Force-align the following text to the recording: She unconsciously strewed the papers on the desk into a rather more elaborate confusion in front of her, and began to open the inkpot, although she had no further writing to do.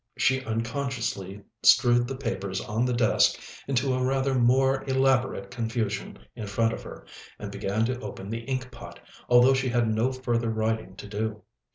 She 0.17 0.43
unconsciously 0.43 1.43
strewed 1.61 2.07
the 2.07 2.15
papers 2.15 2.59
on 2.59 2.85
the 2.85 2.93
desk 2.93 3.37
into 3.67 3.93
a 3.93 4.03
rather 4.03 4.33
more 4.33 4.83
elaborate 4.85 5.51
confusion 5.51 6.17
in 6.35 6.47
front 6.47 6.73
of 6.73 6.81
her, 6.81 7.05
and 7.37 7.51
began 7.51 7.85
to 7.85 7.99
open 7.99 8.31
the 8.31 8.43
inkpot, 8.47 8.97
although 9.29 9.53
she 9.53 9.69
had 9.69 9.87
no 9.87 10.11
further 10.11 10.49
writing 10.49 10.95
to 10.95 11.07
do. 11.07 11.43